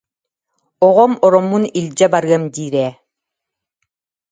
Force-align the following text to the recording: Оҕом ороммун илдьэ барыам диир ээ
Оҕом 0.87 1.13
ороммун 1.25 1.63
илдьэ 1.79 2.07
барыам 2.13 2.43
диир 2.53 2.75
ээ 2.85 2.91